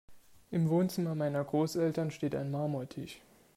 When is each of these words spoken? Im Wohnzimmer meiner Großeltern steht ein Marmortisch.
Im 0.49 0.67
Wohnzimmer 0.71 1.13
meiner 1.13 1.43
Großeltern 1.43 2.09
steht 2.09 2.33
ein 2.33 2.49
Marmortisch. 2.49 3.21